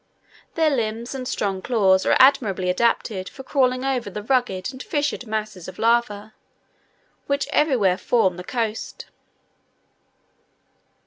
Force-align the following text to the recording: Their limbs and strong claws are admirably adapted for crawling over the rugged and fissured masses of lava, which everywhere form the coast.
Their 0.55 0.71
limbs 0.71 1.13
and 1.13 1.27
strong 1.27 1.61
claws 1.61 2.07
are 2.07 2.15
admirably 2.17 2.71
adapted 2.71 3.29
for 3.29 3.43
crawling 3.43 3.85
over 3.85 4.09
the 4.09 4.23
rugged 4.23 4.71
and 4.73 4.81
fissured 4.81 5.27
masses 5.27 5.67
of 5.67 5.77
lava, 5.77 6.33
which 7.27 7.47
everywhere 7.53 7.99
form 7.99 8.37
the 8.37 8.43
coast. 8.43 9.05